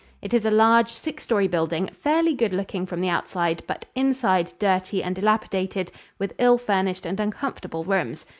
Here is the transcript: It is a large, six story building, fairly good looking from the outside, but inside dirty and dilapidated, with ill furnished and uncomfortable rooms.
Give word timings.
It 0.19 0.33
is 0.33 0.47
a 0.47 0.49
large, 0.49 0.89
six 0.89 1.21
story 1.25 1.47
building, 1.47 1.87
fairly 1.93 2.33
good 2.33 2.53
looking 2.53 2.87
from 2.87 3.01
the 3.01 3.09
outside, 3.09 3.61
but 3.67 3.85
inside 3.93 4.51
dirty 4.57 5.03
and 5.03 5.13
dilapidated, 5.15 5.91
with 6.17 6.33
ill 6.39 6.57
furnished 6.57 7.05
and 7.05 7.19
uncomfortable 7.19 7.83
rooms. 7.83 8.25